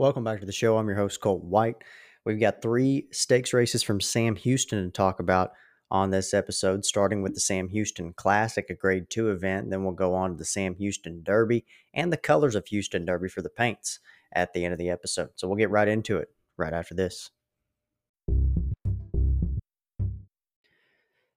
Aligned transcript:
Welcome 0.00 0.24
back 0.24 0.40
to 0.40 0.46
the 0.46 0.50
show. 0.52 0.78
I'm 0.78 0.88
your 0.88 0.96
host, 0.96 1.20
Colt 1.20 1.44
White. 1.44 1.76
We've 2.24 2.40
got 2.40 2.62
three 2.62 3.08
stakes 3.10 3.52
races 3.52 3.82
from 3.82 4.00
Sam 4.00 4.34
Houston 4.34 4.82
to 4.82 4.90
talk 4.90 5.20
about 5.20 5.52
on 5.90 6.08
this 6.08 6.32
episode, 6.32 6.86
starting 6.86 7.20
with 7.20 7.34
the 7.34 7.40
Sam 7.40 7.68
Houston 7.68 8.14
Classic, 8.14 8.64
a 8.70 8.74
grade 8.74 9.10
two 9.10 9.28
event. 9.28 9.68
Then 9.68 9.84
we'll 9.84 9.92
go 9.92 10.14
on 10.14 10.30
to 10.30 10.36
the 10.38 10.46
Sam 10.46 10.74
Houston 10.76 11.22
Derby 11.22 11.66
and 11.92 12.10
the 12.10 12.16
colors 12.16 12.54
of 12.54 12.66
Houston 12.68 13.04
Derby 13.04 13.28
for 13.28 13.42
the 13.42 13.50
paints 13.50 13.98
at 14.32 14.54
the 14.54 14.64
end 14.64 14.72
of 14.72 14.78
the 14.78 14.88
episode. 14.88 15.32
So 15.36 15.46
we'll 15.46 15.58
get 15.58 15.68
right 15.68 15.86
into 15.86 16.16
it 16.16 16.30
right 16.56 16.72
after 16.72 16.94
this. 16.94 17.28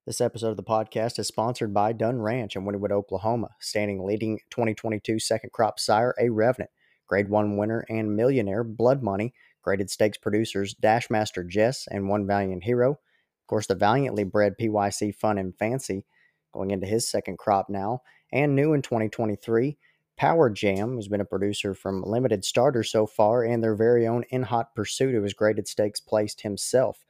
This 0.06 0.22
episode 0.22 0.52
of 0.52 0.58
the 0.58 0.64
podcast 0.64 1.20
is 1.20 1.28
sponsored 1.28 1.74
by 1.74 1.92
Dunn 1.92 2.22
Ranch 2.22 2.56
in 2.56 2.64
Wynnewood, 2.64 2.94
Oklahoma, 2.94 3.50
standing 3.60 4.06
leading 4.06 4.40
2022 4.52 5.20
second 5.20 5.52
crop 5.52 5.82
sire, 5.82 6.16
A 6.18 6.30
Revenant, 6.30 6.70
grade 7.08 7.30
one 7.30 7.58
winner 7.58 7.86
and 7.90 8.16
millionaire, 8.16 8.64
Blood 8.64 9.04
Money, 9.04 9.34
graded 9.62 9.90
stakes 9.90 10.18
producers, 10.18 10.74
Dash 10.74 11.10
Master 11.10 11.44
Jess 11.44 11.88
and 11.90 12.10
One 12.10 12.28
Valiant 12.28 12.64
Hero. 12.64 12.92
Of 12.92 13.48
course, 13.48 13.68
the 13.68 13.76
valiantly 13.76 14.24
bred 14.24 14.54
PYC 14.60 15.16
Fun 15.16 15.38
and 15.38 15.56
Fancy 15.56 16.06
going 16.54 16.72
into 16.72 16.88
his 16.88 17.10
second 17.10 17.38
crop 17.38 17.70
now, 17.70 18.02
and 18.32 18.56
new 18.56 18.74
in 18.74 18.82
2023. 18.82 19.78
Power 20.16 20.50
Jam 20.50 20.96
has 20.96 21.08
been 21.08 21.22
a 21.22 21.26
producer 21.26 21.74
from 21.74 22.04
limited 22.04 22.46
starter 22.46 22.84
so 22.84 23.08
far, 23.08 23.44
and 23.44 23.64
their 23.64 23.76
very 23.76 24.08
own 24.08 24.24
In 24.30 24.44
Hot 24.44 24.76
Pursuit, 24.76 25.14
who 25.14 25.24
has 25.24 25.34
graded 25.34 25.68
stakes 25.68 26.00
placed 26.00 26.42
himself. 26.42 27.04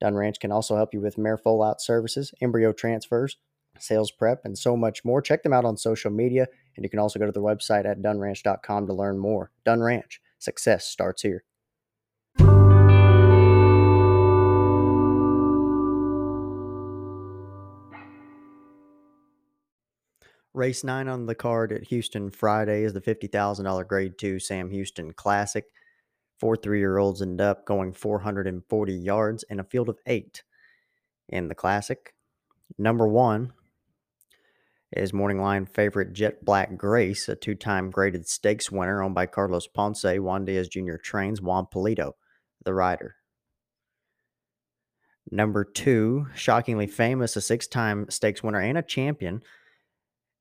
Dunn 0.00 0.16
Ranch 0.16 0.40
can 0.40 0.50
also 0.50 0.76
help 0.76 0.92
you 0.92 1.00
with 1.00 1.18
mare 1.18 1.38
foal 1.38 1.62
out 1.62 1.80
services, 1.80 2.34
embryo 2.40 2.72
transfers, 2.72 3.36
sales 3.78 4.10
prep, 4.10 4.40
and 4.44 4.58
so 4.58 4.76
much 4.76 5.04
more. 5.04 5.22
Check 5.22 5.42
them 5.42 5.52
out 5.52 5.64
on 5.64 5.76
social 5.76 6.10
media, 6.10 6.48
and 6.76 6.84
you 6.84 6.90
can 6.90 6.98
also 6.98 7.18
go 7.18 7.26
to 7.26 7.32
their 7.32 7.42
website 7.42 7.84
at 7.84 8.02
dunnranch.com 8.02 8.86
to 8.86 8.92
learn 8.92 9.18
more. 9.18 9.50
Dunn 9.64 9.80
Ranch, 9.80 10.20
success 10.38 10.86
starts 10.86 11.22
here. 11.22 11.44
Race 20.52 20.82
9 20.82 21.06
on 21.06 21.26
the 21.26 21.34
card 21.34 21.72
at 21.72 21.84
Houston 21.84 22.28
Friday 22.28 22.82
is 22.82 22.92
the 22.92 23.00
$50,000 23.00 23.86
Grade 23.86 24.18
2 24.18 24.40
Sam 24.40 24.68
Houston 24.70 25.12
Classic. 25.12 25.64
Four 26.40 26.56
three 26.56 26.78
year 26.78 26.96
olds 26.96 27.20
end 27.20 27.40
up 27.40 27.66
going 27.66 27.92
440 27.92 28.94
yards 28.94 29.44
in 29.50 29.60
a 29.60 29.64
field 29.64 29.90
of 29.90 29.98
eight 30.06 30.42
in 31.28 31.48
the 31.48 31.54
Classic. 31.54 32.14
Number 32.78 33.06
one 33.06 33.52
is 34.92 35.12
Morning 35.12 35.40
Line 35.40 35.66
favorite 35.66 36.12
Jet 36.12 36.44
Black 36.44 36.76
Grace, 36.76 37.28
a 37.28 37.36
two 37.36 37.54
time 37.54 37.90
graded 37.90 38.26
stakes 38.26 38.70
winner 38.70 39.02
owned 39.02 39.14
by 39.14 39.26
Carlos 39.26 39.66
Ponce. 39.66 40.04
Juan 40.04 40.44
Diaz 40.44 40.68
Jr. 40.68 40.96
trains 40.96 41.40
Juan 41.40 41.66
Polito, 41.72 42.12
the 42.64 42.74
rider. 42.74 43.16
Number 45.30 45.64
two, 45.64 46.26
shockingly 46.34 46.88
famous, 46.88 47.36
a 47.36 47.40
six 47.40 47.68
time 47.68 48.06
stakes 48.10 48.42
winner 48.42 48.60
and 48.60 48.76
a 48.76 48.82
champion. 48.82 49.42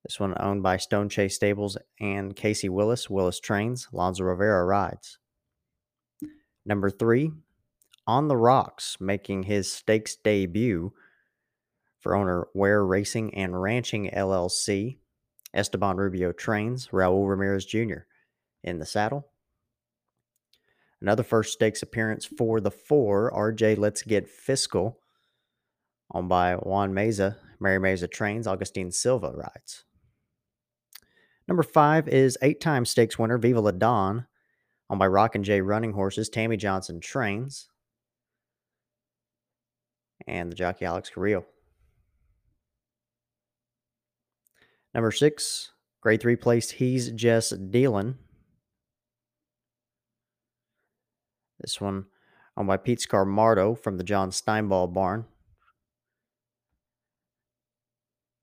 This 0.03 0.19
one 0.19 0.33
owned 0.39 0.63
by 0.63 0.77
Stone 0.77 1.09
Chase 1.09 1.35
Stables 1.35 1.77
and 1.99 2.35
Casey 2.35 2.69
Willis. 2.69 3.09
Willis 3.09 3.39
trains, 3.39 3.87
Lonzo 3.91 4.23
Rivera 4.23 4.65
rides. 4.65 5.19
Number 6.65 6.89
three, 6.89 7.31
On 8.07 8.27
the 8.27 8.37
Rocks, 8.37 8.97
making 8.99 9.43
his 9.43 9.71
stakes 9.71 10.15
debut 10.15 10.93
for 11.99 12.15
owner 12.15 12.47
Ware 12.53 12.85
Racing 12.85 13.33
and 13.35 13.61
Ranching 13.61 14.09
LLC. 14.09 14.97
Esteban 15.53 15.97
Rubio 15.97 16.31
trains 16.31 16.89
Raul 16.89 17.27
Ramirez 17.27 17.65
Jr. 17.65 18.05
in 18.63 18.79
the 18.79 18.85
saddle. 18.85 19.27
Another 21.01 21.23
first 21.23 21.53
stakes 21.53 21.81
appearance 21.81 22.25
for 22.25 22.59
the 22.59 22.71
four, 22.71 23.31
RJ 23.31 23.77
Let's 23.77 24.03
Get 24.03 24.27
Fiscal, 24.27 24.99
owned 26.13 26.29
by 26.29 26.55
Juan 26.55 26.93
Meza. 26.93 27.37
Mary 27.59 27.79
Meza 27.79 28.09
trains, 28.09 28.47
Augustine 28.47 28.91
Silva 28.91 29.31
rides. 29.33 29.85
Number 31.47 31.63
five 31.63 32.07
is 32.07 32.37
eight 32.41 32.61
time 32.61 32.85
stakes 32.85 33.17
winner 33.17 33.37
Viva 33.37 33.59
La 33.59 33.71
Dawn, 33.71 34.27
owned 34.89 34.99
by 34.99 35.07
Rock 35.07 35.35
and 35.35 35.43
J 35.43 35.61
Running 35.61 35.93
Horses. 35.93 36.29
Tammy 36.29 36.57
Johnson 36.57 36.99
trains, 36.99 37.69
and 40.27 40.51
the 40.51 40.55
jockey 40.55 40.85
Alex 40.85 41.09
Carrillo. 41.09 41.45
Number 44.93 45.11
six, 45.11 45.71
grade 46.01 46.21
three 46.21 46.35
place, 46.35 46.71
he's 46.71 47.11
just 47.11 47.71
dealing. 47.71 48.15
This 51.59 51.79
one 51.79 52.05
owned 52.57 52.67
by 52.67 52.77
Pete 52.77 52.99
Scamardo 52.99 53.77
from 53.77 53.97
the 53.97 54.03
John 54.03 54.31
Stinebaugh 54.31 54.93
barn. 54.93 55.25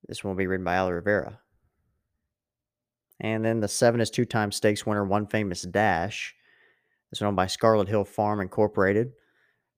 This 0.06 0.22
one 0.22 0.30
will 0.30 0.38
be 0.38 0.46
ridden 0.46 0.64
by 0.64 0.74
Al 0.74 0.92
Rivera. 0.92 1.40
And 3.18 3.44
then 3.44 3.60
the 3.60 3.68
seven 3.68 4.00
is 4.00 4.10
two 4.10 4.24
time 4.24 4.52
stakes 4.52 4.86
winner, 4.86 5.04
one 5.04 5.26
famous 5.26 5.62
dash. 5.62 6.34
This 7.10 7.20
one 7.20 7.28
owned 7.28 7.36
by 7.36 7.46
Scarlet 7.46 7.88
Hill 7.88 8.04
Farm 8.04 8.40
Incorporated, 8.40 9.12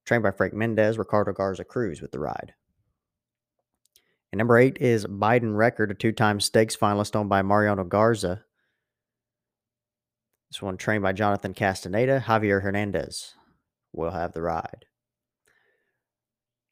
trained 0.05 0.23
by 0.23 0.33
Frank 0.33 0.55
Mendez, 0.55 0.99
Ricardo 0.99 1.33
Garza 1.33 1.65
Cruz 1.65 2.03
with 2.03 2.11
the 2.11 2.19
ride. 2.19 2.55
And 4.33 4.39
number 4.39 4.59
eight 4.59 4.79
is 4.81 5.07
Biden 5.07 5.57
Record, 5.57 5.91
a 5.91 5.95
two 5.95 6.13
time 6.13 6.41
stakes 6.41 6.77
finalist 6.77 7.17
owned 7.17 7.29
by 7.29 7.43
Mariano 7.43 7.85
Garza. 7.85 8.45
This 10.51 10.63
one 10.63 10.77
trained 10.77 11.03
by 11.03 11.13
Jonathan 11.13 11.55
Castaneda. 11.55 12.25
Javier 12.27 12.63
Hernandez 12.63 13.35
will 13.93 14.11
have 14.11 14.33
the 14.33 14.43
ride. 14.43 14.87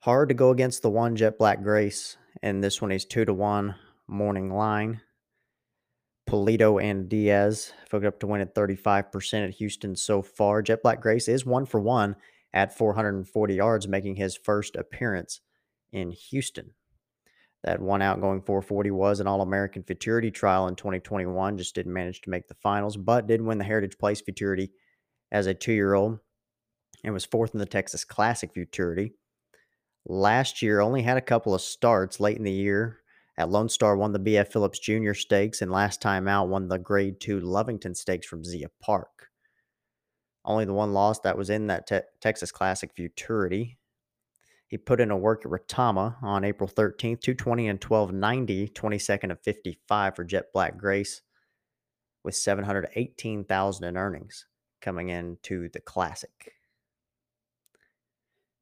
Hard 0.00 0.28
to 0.28 0.34
go 0.34 0.50
against 0.50 0.82
the 0.82 0.90
one 0.90 1.16
Jet 1.16 1.38
Black 1.38 1.62
Grace, 1.62 2.16
and 2.42 2.62
this 2.62 2.80
one 2.80 2.92
is 2.92 3.04
two 3.04 3.24
to 3.24 3.34
one 3.34 3.74
morning 4.06 4.54
line. 4.54 5.00
Polito 6.28 6.82
and 6.82 7.08
Diaz 7.08 7.72
hooked 7.90 8.06
up 8.06 8.20
to 8.20 8.26
win 8.26 8.40
at 8.40 8.54
35% 8.54 9.44
at 9.44 9.54
Houston 9.54 9.96
so 9.96 10.22
far. 10.22 10.62
Jet 10.62 10.82
Black 10.82 11.00
Grace 11.00 11.28
is 11.28 11.46
one 11.46 11.66
for 11.66 11.80
one 11.80 12.16
at 12.52 12.76
440 12.76 13.54
yards, 13.54 13.88
making 13.88 14.16
his 14.16 14.36
first 14.36 14.76
appearance 14.76 15.40
in 15.92 16.12
Houston. 16.12 16.72
That 17.66 17.82
one 17.82 18.00
out 18.00 18.20
going 18.20 18.42
440 18.42 18.92
was 18.92 19.18
an 19.18 19.26
All 19.26 19.42
American 19.42 19.82
Futurity 19.82 20.30
trial 20.30 20.68
in 20.68 20.76
2021. 20.76 21.58
Just 21.58 21.74
didn't 21.74 21.92
manage 21.92 22.20
to 22.22 22.30
make 22.30 22.46
the 22.46 22.54
finals, 22.54 22.96
but 22.96 23.26
did 23.26 23.42
win 23.42 23.58
the 23.58 23.64
Heritage 23.64 23.98
Place 23.98 24.20
Futurity 24.20 24.70
as 25.32 25.46
a 25.46 25.52
two 25.52 25.72
year 25.72 25.94
old 25.94 26.20
and 27.02 27.12
was 27.12 27.24
fourth 27.24 27.54
in 27.54 27.58
the 27.58 27.66
Texas 27.66 28.04
Classic 28.04 28.52
Futurity. 28.54 29.14
Last 30.06 30.62
year, 30.62 30.80
only 30.80 31.02
had 31.02 31.16
a 31.16 31.22
couple 31.22 31.54
of 31.54 31.60
starts 31.60 32.20
late 32.20 32.36
in 32.36 32.44
the 32.44 32.52
year. 32.52 33.00
At 33.36 33.50
Lone 33.50 33.68
Star, 33.68 33.96
won 33.96 34.12
the 34.12 34.20
B.F. 34.20 34.52
Phillips 34.52 34.78
Jr. 34.78 35.12
Stakes, 35.12 35.60
and 35.60 35.70
last 35.70 36.00
time 36.00 36.26
out, 36.28 36.48
won 36.48 36.68
the 36.68 36.78
Grade 36.78 37.20
2 37.20 37.40
Lovington 37.40 37.96
Stakes 37.96 38.26
from 38.26 38.44
Zia 38.44 38.68
Park. 38.80 39.28
Only 40.44 40.64
the 40.64 40.72
one 40.72 40.92
loss 40.92 41.18
that 41.20 41.36
was 41.36 41.50
in 41.50 41.66
that 41.66 41.88
te- 41.88 42.00
Texas 42.20 42.52
Classic 42.52 42.92
Futurity. 42.94 43.78
He 44.68 44.78
put 44.78 45.00
in 45.00 45.10
a 45.10 45.16
work 45.16 45.44
at 45.44 45.50
Retama 45.52 46.16
on 46.22 46.44
April 46.44 46.68
13th, 46.68 47.20
220 47.20 47.68
and 47.68 47.82
1290, 47.82 48.68
22nd 48.68 49.30
of 49.30 49.40
55 49.40 50.16
for 50.16 50.24
Jet 50.24 50.46
Black 50.52 50.76
Grace, 50.76 51.22
with 52.24 52.34
718,000 52.34 53.84
in 53.84 53.96
earnings 53.96 54.46
coming 54.80 55.10
into 55.10 55.68
the 55.68 55.80
Classic. 55.80 56.52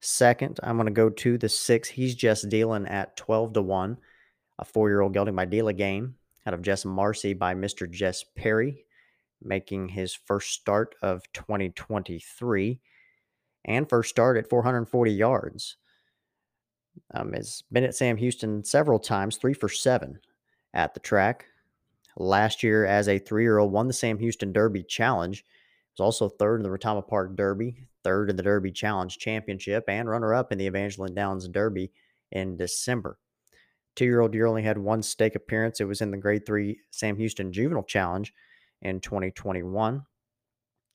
Second, 0.00 0.60
I'm 0.62 0.76
going 0.76 0.86
to 0.86 0.92
go 0.92 1.08
to 1.08 1.38
the 1.38 1.48
six. 1.48 1.88
He's 1.88 2.14
just 2.14 2.50
dealing 2.50 2.86
at 2.86 3.16
12 3.16 3.54
to 3.54 3.62
1. 3.62 3.96
A 4.58 4.64
four 4.64 4.88
year 4.88 5.00
old 5.00 5.14
gelding 5.14 5.34
by 5.34 5.46
Deal 5.46 5.68
Game 5.70 6.14
out 6.46 6.54
of 6.54 6.62
Jess 6.62 6.84
Marcy 6.84 7.32
by 7.32 7.54
Mr. 7.54 7.90
Jess 7.90 8.22
Perry, 8.36 8.84
making 9.42 9.88
his 9.88 10.14
first 10.14 10.52
start 10.52 10.94
of 11.02 11.22
2023 11.32 12.80
and 13.64 13.88
first 13.88 14.10
start 14.10 14.36
at 14.36 14.48
440 14.48 15.10
yards. 15.10 15.76
Um, 17.14 17.32
has 17.32 17.62
been 17.72 17.84
at 17.84 17.94
Sam 17.94 18.16
Houston 18.16 18.64
several 18.64 18.98
times, 18.98 19.36
three 19.36 19.54
for 19.54 19.68
seven 19.68 20.18
at 20.72 20.94
the 20.94 21.00
track. 21.00 21.46
Last 22.16 22.62
year, 22.62 22.84
as 22.84 23.08
a 23.08 23.18
three 23.18 23.42
year 23.42 23.58
old, 23.58 23.72
won 23.72 23.88
the 23.88 23.92
Sam 23.92 24.18
Houston 24.18 24.52
Derby 24.52 24.82
Challenge. 24.82 25.44
Was 25.96 26.04
also 26.04 26.28
third 26.28 26.56
in 26.56 26.62
the 26.62 26.76
Retama 26.76 27.06
Park 27.06 27.36
Derby, 27.36 27.86
third 28.02 28.30
in 28.30 28.36
the 28.36 28.42
Derby 28.42 28.72
Challenge 28.72 29.16
Championship, 29.16 29.84
and 29.88 30.08
runner 30.08 30.34
up 30.34 30.52
in 30.52 30.58
the 30.58 30.66
Evangeline 30.66 31.14
Downs 31.14 31.48
Derby 31.48 31.92
in 32.32 32.56
December. 32.56 33.18
Two 33.96 34.04
year 34.04 34.20
old 34.20 34.34
year 34.34 34.46
only 34.46 34.62
had 34.62 34.78
one 34.78 35.02
stake 35.02 35.36
appearance. 35.36 35.80
It 35.80 35.84
was 35.84 36.00
in 36.00 36.10
the 36.10 36.16
grade 36.16 36.46
three 36.46 36.80
Sam 36.90 37.16
Houston 37.16 37.52
Juvenile 37.52 37.84
Challenge 37.84 38.32
in 38.82 39.00
2021. 39.00 40.02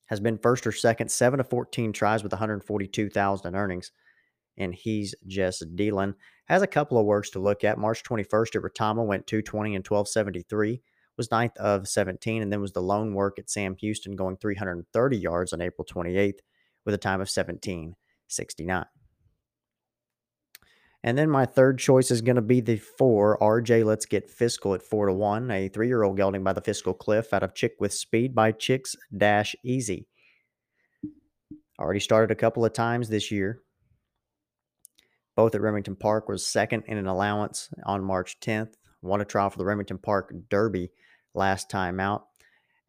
Has 0.05 0.19
been 0.19 0.37
first 0.37 0.65
or 0.65 0.71
second, 0.71 1.09
seven 1.11 1.37
to 1.37 1.43
14 1.43 1.93
tries 1.93 2.23
with 2.23 2.31
142,000 2.31 3.47
in 3.47 3.55
earnings 3.55 3.91
and 4.57 4.73
he's 4.73 5.15
just 5.27 5.75
dealing. 5.75 6.15
Has 6.45 6.61
a 6.61 6.67
couple 6.67 6.97
of 6.97 7.05
works 7.05 7.29
to 7.31 7.39
look 7.39 7.63
at. 7.63 7.77
March 7.77 8.03
21st 8.03 8.55
at 8.55 8.61
Retama 8.61 9.05
went 9.05 9.27
220 9.27 9.75
and 9.75 9.85
1273 9.85 10.81
was 11.19 11.31
ninth 11.31 11.55
of 11.57 11.85
17, 11.85 12.41
and 12.41 12.51
then 12.51 12.61
was 12.61 12.71
the 12.71 12.81
lone 12.81 13.13
work 13.13 13.37
at 13.37 13.49
Sam 13.49 13.75
Houston 13.75 14.15
going 14.15 14.37
330 14.37 15.17
yards 15.17 15.51
on 15.51 15.59
April 15.59 15.85
28th 15.85 16.39
with 16.85 16.95
a 16.95 16.97
time 16.97 17.19
of 17.19 17.27
17.69. 17.27 18.85
And 21.03 21.17
then 21.17 21.29
my 21.29 21.45
third 21.45 21.77
choice 21.77 22.09
is 22.09 22.21
going 22.21 22.37
to 22.37 22.41
be 22.41 22.61
the 22.61 22.77
four 22.77 23.37
RJ 23.39 23.85
Let's 23.85 24.05
Get 24.05 24.29
Fiscal 24.29 24.73
at 24.73 24.81
four 24.81 25.07
to 25.07 25.13
one, 25.13 25.51
a 25.51 25.67
three 25.67 25.87
year 25.87 26.03
old 26.03 26.17
gelding 26.17 26.43
by 26.43 26.53
the 26.53 26.61
Fiscal 26.61 26.93
Cliff 26.93 27.33
out 27.33 27.43
of 27.43 27.53
Chick 27.53 27.73
with 27.79 27.93
Speed 27.93 28.33
by 28.33 28.51
Chicks 28.51 28.95
Dash 29.15 29.55
Easy. 29.63 30.07
Already 31.79 32.01
started 32.01 32.31
a 32.31 32.35
couple 32.35 32.65
of 32.65 32.73
times 32.73 33.07
this 33.07 33.31
year. 33.31 33.61
Both 35.39 35.55
at 35.55 35.61
Remington 35.61 35.95
Park 35.95 36.27
was 36.27 36.45
second 36.45 36.83
in 36.87 36.97
an 36.97 37.07
allowance 37.07 37.69
on 37.85 38.03
March 38.03 38.41
10th. 38.41 38.73
Won 39.01 39.21
a 39.21 39.25
trial 39.25 39.49
for 39.49 39.57
the 39.57 39.63
Remington 39.63 39.97
Park 39.97 40.33
Derby 40.49 40.89
last 41.33 41.69
time 41.69 42.01
out. 42.01 42.25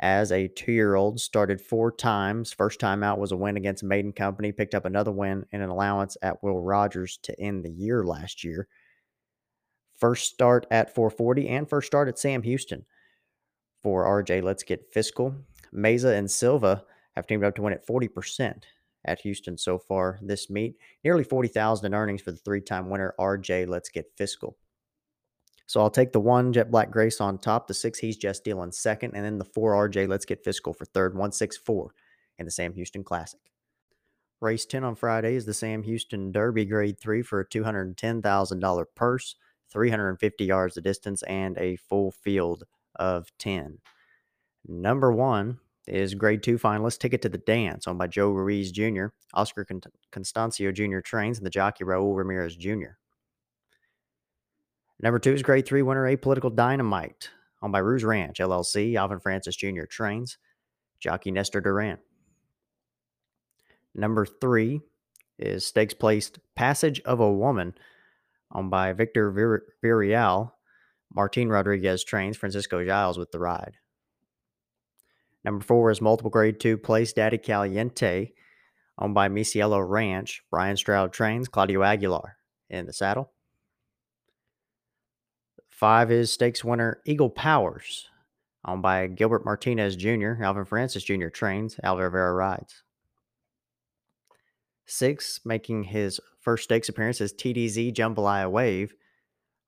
As 0.00 0.32
a 0.32 0.48
two 0.48 0.72
year 0.72 0.96
old, 0.96 1.20
started 1.20 1.60
four 1.60 1.92
times. 1.92 2.52
First 2.52 2.80
time 2.80 3.04
out 3.04 3.20
was 3.20 3.30
a 3.30 3.36
win 3.36 3.56
against 3.56 3.84
Maiden 3.84 4.12
Company. 4.12 4.50
Picked 4.50 4.74
up 4.74 4.84
another 4.84 5.12
win 5.12 5.46
in 5.52 5.60
an 5.60 5.70
allowance 5.70 6.16
at 6.22 6.42
Will 6.42 6.60
Rogers 6.60 7.20
to 7.22 7.40
end 7.40 7.64
the 7.64 7.70
year 7.70 8.04
last 8.04 8.42
year. 8.42 8.66
First 9.96 10.32
start 10.32 10.66
at 10.72 10.92
440 10.92 11.46
and 11.50 11.70
first 11.70 11.86
start 11.86 12.08
at 12.08 12.18
Sam 12.18 12.42
Houston 12.42 12.84
for 13.80 14.04
RJ. 14.24 14.42
Let's 14.42 14.64
get 14.64 14.92
fiscal. 14.92 15.36
Meza 15.72 16.18
and 16.18 16.28
Silva 16.28 16.82
have 17.14 17.28
teamed 17.28 17.44
up 17.44 17.54
to 17.54 17.62
win 17.62 17.74
at 17.74 17.86
40% 17.86 18.64
at 19.04 19.20
Houston 19.20 19.56
so 19.56 19.78
far 19.78 20.18
this 20.22 20.50
meet. 20.50 20.76
Nearly 21.04 21.24
40,000 21.24 21.86
in 21.86 21.94
earnings 21.94 22.22
for 22.22 22.32
the 22.32 22.38
three-time 22.38 22.90
winner 22.90 23.14
RJ. 23.18 23.68
Let's 23.68 23.88
get 23.88 24.12
fiscal. 24.16 24.56
So 25.66 25.80
I'll 25.80 25.90
take 25.90 26.12
the 26.12 26.20
one 26.20 26.52
Jet 26.52 26.70
Black 26.70 26.90
Grace 26.90 27.20
on 27.20 27.38
top, 27.38 27.68
the 27.68 27.74
six 27.74 28.00
He's 28.00 28.16
Just 28.16 28.42
Dealing 28.42 28.72
second, 28.72 29.14
and 29.14 29.24
then 29.24 29.38
the 29.38 29.44
four 29.44 29.72
RJ 29.88 30.08
Let's 30.08 30.24
Get 30.24 30.42
Fiscal 30.42 30.72
for 30.72 30.84
third, 30.84 31.12
164 31.14 31.94
in 32.38 32.44
the 32.44 32.50
Sam 32.50 32.74
Houston 32.74 33.04
Classic. 33.04 33.38
Race 34.40 34.66
10 34.66 34.82
on 34.82 34.96
Friday 34.96 35.36
is 35.36 35.44
the 35.44 35.54
Sam 35.54 35.82
Houston 35.84 36.32
Derby 36.32 36.64
Grade 36.64 36.98
3 36.98 37.22
for 37.22 37.40
a 37.40 37.46
$210,000 37.46 38.84
purse, 38.96 39.36
350 39.70 40.44
yards 40.44 40.74
the 40.74 40.80
distance, 40.80 41.22
and 41.24 41.56
a 41.58 41.76
full 41.76 42.10
field 42.10 42.64
of 42.96 43.30
10. 43.38 43.78
Number 44.66 45.12
one 45.12 45.60
is 45.86 46.14
Grade 46.14 46.42
2 46.42 46.58
finalist 46.58 46.98
Ticket 46.98 47.22
to 47.22 47.28
the 47.28 47.38
Dance, 47.38 47.86
owned 47.88 47.98
by 47.98 48.06
Joe 48.06 48.30
Ruiz 48.30 48.70
Jr., 48.70 49.06
Oscar 49.34 49.64
Con- 49.64 49.82
Constancio 50.12 50.72
Jr. 50.72 51.00
trains, 51.00 51.38
and 51.38 51.46
the 51.46 51.50
jockey 51.50 51.84
Raul 51.84 52.16
Ramirez 52.16 52.56
Jr. 52.56 52.96
Number 55.02 55.18
two 55.18 55.32
is 55.32 55.42
grade 55.42 55.66
three 55.66 55.82
winner 55.82 56.04
Apolitical 56.04 56.54
Dynamite, 56.54 57.30
owned 57.62 57.72
by 57.72 57.78
Rouge 57.78 58.04
Ranch 58.04 58.38
LLC. 58.38 58.96
Alvin 58.96 59.18
Francis 59.18 59.56
Jr. 59.56 59.84
trains. 59.84 60.36
Jockey 60.98 61.30
Nestor 61.30 61.62
Duran. 61.62 61.98
Number 63.94 64.26
three 64.26 64.82
is 65.38 65.64
stakes 65.64 65.94
placed 65.94 66.38
Passage 66.54 67.00
of 67.06 67.18
a 67.18 67.32
Woman, 67.32 67.74
owned 68.52 68.70
by 68.70 68.92
Victor 68.92 69.30
Vir- 69.30 69.66
Virial. 69.82 70.52
Martin 71.12 71.48
Rodriguez 71.48 72.04
trains. 72.04 72.36
Francisco 72.36 72.84
Giles 72.84 73.18
with 73.18 73.32
the 73.32 73.38
ride. 73.38 73.78
Number 75.44 75.64
four 75.64 75.90
is 75.90 76.00
multiple 76.00 76.30
grade 76.30 76.60
two 76.60 76.76
place 76.76 77.12
Daddy 77.12 77.38
Caliente, 77.38 78.32
owned 78.98 79.14
by 79.14 79.28
Misiello 79.28 79.86
Ranch. 79.86 80.42
Brian 80.50 80.76
Stroud 80.76 81.12
trains. 81.12 81.48
Claudio 81.48 81.82
Aguilar 81.82 82.36
in 82.68 82.86
the 82.86 82.92
saddle. 82.92 83.32
Five 85.70 86.10
is 86.10 86.30
stakes 86.30 86.62
winner 86.62 87.00
Eagle 87.06 87.30
Powers, 87.30 88.08
owned 88.66 88.82
by 88.82 89.06
Gilbert 89.06 89.46
Martinez 89.46 89.96
Jr., 89.96 90.42
Alvin 90.42 90.66
Francis 90.66 91.02
Jr. 91.02 91.28
trains, 91.28 91.80
Al 91.82 91.96
Rivera 91.96 92.34
rides. 92.34 92.82
Six, 94.84 95.40
making 95.44 95.84
his 95.84 96.20
first 96.40 96.64
stakes 96.64 96.90
appearance 96.90 97.20
is 97.22 97.32
TDZ 97.32 97.94
Jambalaya 97.94 98.50
Wave, 98.50 98.92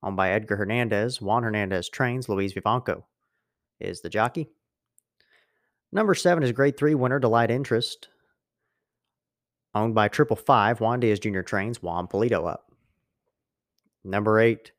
owned 0.03 0.17
by 0.17 0.29
Edgar 0.29 0.57
Hernandez. 0.57 1.19
Juan 1.19 1.41
Hernandez 1.41 1.89
trains, 1.89 2.29
Luis 2.29 2.53
Vivanco 2.53 3.05
is 3.79 4.01
the 4.01 4.09
jockey. 4.09 4.49
Number 5.93 6.15
seven 6.15 6.43
is 6.43 6.51
grade 6.51 6.75
three 6.75 6.95
winner 6.95 7.19
Delight 7.19 7.51
Interest, 7.51 8.07
owned 9.75 9.93
by 9.93 10.07
Triple 10.07 10.35
Five. 10.35 10.81
Juan 10.81 10.99
Diaz 10.99 11.19
Jr. 11.19 11.41
trains, 11.41 11.83
Juan 11.83 12.07
Polito 12.07 12.49
up. 12.49 12.71
Number 14.03 14.39
eight, 14.39 14.71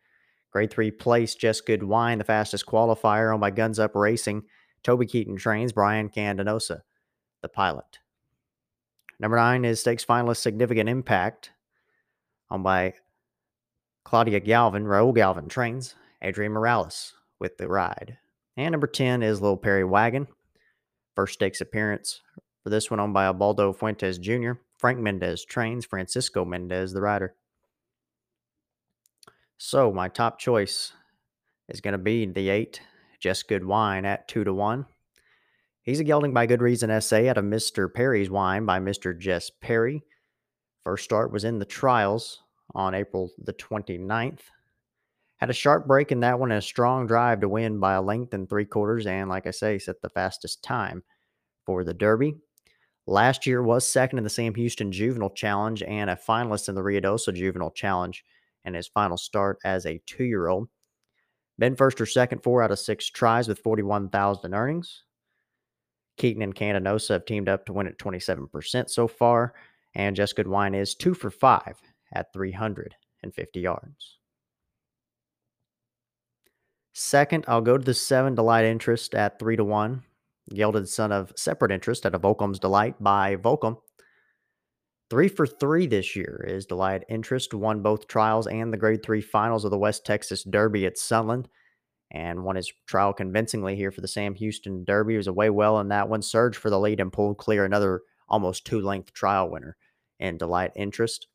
Grade 0.54 0.70
three 0.70 0.92
place, 0.92 1.34
Jess 1.34 1.60
Good 1.60 1.82
Wine, 1.82 2.18
the 2.18 2.24
fastest 2.24 2.64
qualifier 2.66 3.32
owned 3.32 3.40
by 3.40 3.50
Guns 3.50 3.80
Up 3.80 3.96
Racing. 3.96 4.44
Toby 4.84 5.04
Keeton 5.04 5.36
trains 5.36 5.72
Brian 5.72 6.08
Candanoza, 6.08 6.82
the 7.42 7.48
pilot. 7.48 7.98
Number 9.18 9.36
nine 9.36 9.64
is 9.64 9.80
stakes 9.80 10.04
finalist 10.04 10.36
Significant 10.36 10.88
Impact, 10.88 11.50
owned 12.52 12.62
by 12.62 12.94
Claudia 14.04 14.38
Galvin. 14.38 14.84
Raul 14.84 15.12
Galvin 15.12 15.48
trains 15.48 15.96
Adrian 16.22 16.52
Morales 16.52 17.14
with 17.40 17.58
the 17.58 17.66
ride. 17.66 18.18
And 18.56 18.70
number 18.70 18.86
10 18.86 19.24
is 19.24 19.40
Little 19.40 19.56
Perry 19.56 19.84
Wagon. 19.84 20.28
First 21.14 21.34
stakes 21.34 21.60
appearance 21.60 22.20
for 22.62 22.70
this 22.70 22.90
one 22.90 23.00
owned 23.00 23.14
by 23.14 23.24
Albaldo 23.24 23.72
Fuentes 23.72 24.18
Jr. 24.18 24.52
Frank 24.78 24.98
Mendez 24.98 25.44
trains 25.44 25.84
Francisco 25.84 26.44
Mendez, 26.44 26.92
the 26.92 27.00
rider. 27.00 27.34
So 29.56 29.92
my 29.92 30.08
top 30.08 30.38
choice 30.38 30.92
is 31.68 31.80
going 31.80 31.92
to 31.92 31.98
be 31.98 32.26
the 32.26 32.48
eight, 32.48 32.80
Jess 33.20 33.42
Good 33.42 33.64
Wine 33.64 34.04
at 34.04 34.28
two 34.28 34.44
to 34.44 34.52
one. 34.52 34.86
He's 35.82 36.00
a 36.00 36.04
gelding 36.04 36.32
by 36.32 36.46
good 36.46 36.62
reason 36.62 36.90
essay 36.90 37.28
out 37.28 37.38
of 37.38 37.44
Mr. 37.44 37.92
Perry's 37.92 38.30
Wine 38.30 38.64
by 38.64 38.80
Mr. 38.80 39.16
Jess 39.16 39.50
Perry. 39.60 40.02
First 40.82 41.04
start 41.04 41.30
was 41.30 41.44
in 41.44 41.58
the 41.58 41.64
trials 41.64 42.42
on 42.74 42.94
April 42.94 43.30
the 43.38 43.52
29th. 43.52 44.40
Had 45.44 45.50
a 45.50 45.52
sharp 45.52 45.86
break 45.86 46.10
in 46.10 46.20
that 46.20 46.40
one 46.40 46.52
and 46.52 46.58
a 46.58 46.62
strong 46.62 47.06
drive 47.06 47.42
to 47.42 47.50
win 47.50 47.78
by 47.78 47.92
a 47.92 48.00
length 48.00 48.32
and 48.32 48.48
three 48.48 48.64
quarters, 48.64 49.04
and 49.04 49.28
like 49.28 49.46
I 49.46 49.50
say, 49.50 49.78
set 49.78 50.00
the 50.00 50.08
fastest 50.08 50.62
time 50.62 51.02
for 51.66 51.84
the 51.84 51.92
Derby. 51.92 52.36
Last 53.06 53.46
year 53.46 53.62
was 53.62 53.86
second 53.86 54.16
in 54.16 54.24
the 54.24 54.30
Sam 54.30 54.54
Houston 54.54 54.90
Juvenile 54.90 55.28
Challenge 55.28 55.82
and 55.82 56.08
a 56.08 56.16
finalist 56.16 56.70
in 56.70 56.74
the 56.74 56.80
Ruidoso 56.80 57.34
Juvenile 57.34 57.72
Challenge 57.72 58.24
and 58.64 58.74
his 58.74 58.88
final 58.88 59.18
start 59.18 59.58
as 59.66 59.84
a 59.84 60.00
two 60.06 60.24
year 60.24 60.48
old. 60.48 60.70
Been 61.58 61.76
first 61.76 62.00
or 62.00 62.06
second 62.06 62.42
four 62.42 62.62
out 62.62 62.70
of 62.70 62.78
six 62.78 63.10
tries 63.10 63.46
with 63.46 63.58
41,000 63.58 64.54
earnings. 64.54 65.02
Keeton 66.16 66.40
and 66.40 66.54
Candanoza 66.54 67.10
have 67.10 67.26
teamed 67.26 67.50
up 67.50 67.66
to 67.66 67.74
win 67.74 67.86
at 67.86 67.98
27% 67.98 68.88
so 68.88 69.06
far, 69.06 69.52
and 69.94 70.16
Good 70.16 70.48
Wine 70.48 70.74
is 70.74 70.94
two 70.94 71.12
for 71.12 71.30
five 71.30 71.76
at 72.14 72.32
350 72.32 73.60
yards. 73.60 74.20
Second, 76.96 77.44
I'll 77.48 77.60
go 77.60 77.76
to 77.76 77.84
the 77.84 77.92
seven 77.92 78.36
Delight 78.36 78.64
Interest 78.64 79.14
at 79.16 79.40
three 79.40 79.56
to 79.56 79.64
one. 79.64 80.04
Gelded 80.54 80.88
son 80.88 81.10
of 81.10 81.32
Separate 81.36 81.72
Interest 81.72 82.06
at 82.06 82.14
a 82.14 82.18
Volcom's 82.18 82.60
Delight 82.60 83.02
by 83.02 83.34
Volcom 83.34 83.78
Three 85.10 85.28
for 85.28 85.46
three 85.46 85.88
this 85.88 86.14
year 86.14 86.44
is 86.46 86.66
Delight 86.66 87.02
Interest, 87.08 87.52
won 87.52 87.82
both 87.82 88.06
trials 88.06 88.46
and 88.46 88.72
the 88.72 88.76
grade 88.76 89.02
three 89.02 89.20
finals 89.20 89.64
of 89.64 89.72
the 89.72 89.78
West 89.78 90.06
Texas 90.06 90.44
Derby 90.44 90.86
at 90.86 90.96
Sunland, 90.96 91.48
and 92.12 92.44
won 92.44 92.56
his 92.56 92.72
trial 92.86 93.12
convincingly 93.12 93.74
here 93.74 93.90
for 93.90 94.00
the 94.00 94.08
Sam 94.08 94.34
Houston 94.36 94.84
Derby. 94.84 95.14
He 95.14 95.18
was 95.18 95.26
away 95.26 95.50
well 95.50 95.80
in 95.80 95.88
that 95.88 96.08
one, 96.08 96.22
surged 96.22 96.56
for 96.56 96.70
the 96.70 96.78
lead 96.78 97.00
and 97.00 97.12
pulled 97.12 97.38
clear 97.38 97.64
another 97.64 98.02
almost 98.28 98.66
two 98.66 98.80
length 98.80 99.12
trial 99.12 99.50
winner 99.50 99.76
in 100.20 100.38
Delight 100.38 100.70
Interest. 100.76 101.26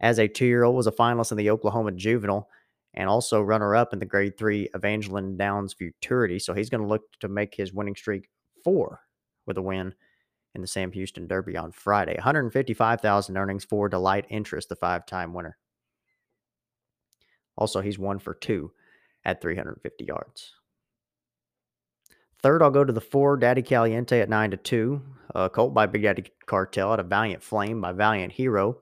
As 0.00 0.18
a 0.18 0.26
two 0.26 0.46
year 0.46 0.64
old, 0.64 0.74
was 0.74 0.86
a 0.86 0.92
finalist 0.92 1.32
in 1.32 1.36
the 1.36 1.50
Oklahoma 1.50 1.92
Juvenile 1.92 2.48
and 2.96 3.08
also 3.08 3.42
runner 3.42 3.76
up 3.76 3.92
in 3.92 3.98
the 3.98 4.06
grade 4.06 4.38
three 4.38 4.68
Evangeline 4.74 5.36
Downs 5.36 5.74
Futurity. 5.74 6.38
So 6.38 6.54
he's 6.54 6.70
going 6.70 6.82
to 6.82 6.88
look 6.88 7.02
to 7.20 7.28
make 7.28 7.54
his 7.54 7.72
winning 7.72 7.96
streak 7.96 8.28
four 8.64 9.00
with 9.46 9.58
a 9.58 9.62
win 9.62 9.94
in 10.54 10.62
the 10.62 10.66
Sam 10.66 10.90
Houston 10.92 11.26
Derby 11.26 11.56
on 11.56 11.72
Friday. 11.72 12.14
155,000 12.14 13.36
earnings 13.36 13.64
for 13.64 13.88
Delight 13.88 14.24
Interest, 14.30 14.68
the 14.68 14.76
five-time 14.76 15.34
winner. 15.34 15.58
Also, 17.58 17.80
he's 17.80 17.98
one 17.98 18.18
for 18.18 18.34
two 18.34 18.72
at 19.24 19.42
350 19.42 20.04
yards. 20.04 20.52
Third, 22.42 22.62
I'll 22.62 22.70
go 22.70 22.84
to 22.84 22.92
the 22.92 23.00
four 23.00 23.36
Daddy 23.36 23.62
Caliente 23.62 24.20
at 24.20 24.28
nine 24.28 24.50
to 24.50 24.56
two. 24.56 25.02
Uh, 25.34 25.48
Colt 25.48 25.74
by 25.74 25.86
Big 25.86 26.02
Daddy 26.02 26.24
Cartel 26.46 26.92
at 26.92 27.00
a 27.00 27.02
Valiant 27.02 27.42
Flame 27.42 27.80
by 27.80 27.92
Valiant 27.92 28.32
Hero. 28.32 28.78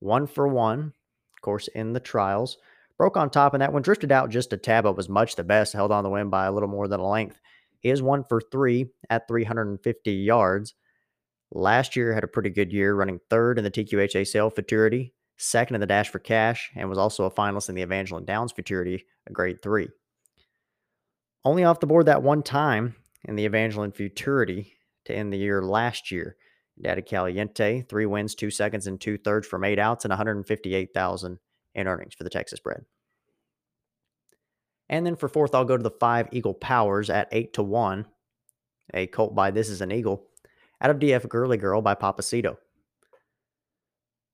One 0.00 0.26
for 0.26 0.46
one, 0.46 0.92
of 1.34 1.42
course, 1.42 1.68
in 1.68 1.92
the 1.92 2.00
trials. 2.00 2.58
Broke 2.98 3.16
on 3.16 3.30
top, 3.30 3.52
and 3.52 3.60
that 3.60 3.72
one 3.72 3.82
drifted 3.82 4.10
out 4.10 4.30
just 4.30 4.52
a 4.52 4.56
tad, 4.56 4.84
but 4.84 4.96
was 4.96 5.08
much 5.08 5.36
the 5.36 5.44
best. 5.44 5.72
Held 5.72 5.92
on 5.92 6.02
the 6.02 6.10
win 6.10 6.30
by 6.30 6.46
a 6.46 6.52
little 6.52 6.68
more 6.68 6.88
than 6.88 7.00
a 7.00 7.06
length. 7.06 7.40
He 7.80 7.90
is 7.90 8.02
one 8.02 8.24
for 8.24 8.40
three 8.40 8.86
at 9.10 9.28
350 9.28 10.12
yards. 10.12 10.74
Last 11.52 11.94
year 11.94 12.14
had 12.14 12.24
a 12.24 12.28
pretty 12.28 12.50
good 12.50 12.72
year, 12.72 12.94
running 12.94 13.20
third 13.30 13.58
in 13.58 13.64
the 13.64 13.70
TQHA 13.70 14.26
Sale 14.26 14.50
Futurity, 14.50 15.14
second 15.36 15.76
in 15.76 15.80
the 15.80 15.86
Dash 15.86 16.08
for 16.08 16.18
Cash, 16.18 16.70
and 16.74 16.88
was 16.88 16.98
also 16.98 17.24
a 17.24 17.30
finalist 17.30 17.68
in 17.68 17.74
the 17.74 17.82
Evangeline 17.82 18.24
Downs 18.24 18.52
Futurity, 18.52 19.04
a 19.26 19.32
grade 19.32 19.62
three. 19.62 19.88
Only 21.44 21.64
off 21.64 21.80
the 21.80 21.86
board 21.86 22.06
that 22.06 22.22
one 22.22 22.42
time 22.42 22.96
in 23.24 23.36
the 23.36 23.44
Evangeline 23.44 23.92
Futurity 23.92 24.72
to 25.04 25.14
end 25.14 25.32
the 25.32 25.38
year 25.38 25.62
last 25.62 26.10
year. 26.10 26.36
Daddy 26.80 27.02
Caliente, 27.02 27.82
three 27.82 28.06
wins, 28.06 28.34
two 28.34 28.50
seconds, 28.50 28.86
and 28.86 29.00
two 29.00 29.16
thirds 29.16 29.46
from 29.46 29.64
eight 29.64 29.78
outs, 29.78 30.04
and 30.04 30.10
158,000 30.10 31.38
in 31.76 31.86
earnings 31.86 32.14
for 32.14 32.24
the 32.24 32.30
Texas 32.30 32.58
bred. 32.58 32.84
And 34.88 35.06
then 35.06 35.16
for 35.16 35.28
fourth, 35.28 35.54
I'll 35.54 35.64
go 35.64 35.76
to 35.76 35.82
the 35.82 35.90
five 35.90 36.28
Eagle 36.32 36.54
Powers 36.54 37.10
at 37.10 37.28
eight 37.30 37.52
to 37.54 37.62
one. 37.62 38.06
A 38.94 39.06
colt 39.08 39.34
by 39.34 39.50
This 39.50 39.68
Is 39.68 39.80
an 39.80 39.92
Eagle. 39.92 40.26
Out 40.80 40.90
of 40.90 40.98
DF 40.98 41.28
Girly 41.28 41.56
Girl 41.56 41.82
by 41.82 41.94
Papacito. 41.94 42.56